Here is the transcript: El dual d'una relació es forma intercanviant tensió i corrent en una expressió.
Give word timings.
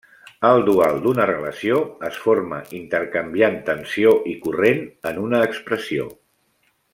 El 0.47 0.61
dual 0.67 0.95
d'una 1.01 1.27
relació 1.29 1.75
es 2.09 2.17
forma 2.23 2.59
intercanviant 2.79 3.59
tensió 3.71 4.15
i 4.35 4.37
corrent 4.47 4.83
en 5.13 5.21
una 5.29 5.45
expressió. 5.51 6.11